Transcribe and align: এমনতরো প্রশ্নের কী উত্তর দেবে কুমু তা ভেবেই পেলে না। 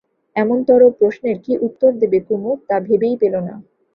এমনতরো 0.35 0.87
প্রশ্নের 0.99 1.37
কী 1.45 1.53
উত্তর 1.67 1.91
দেবে 2.01 2.19
কুমু 2.27 2.51
তা 2.67 2.75
ভেবেই 2.87 3.15
পেলে 3.21 3.39
না। 3.41 3.55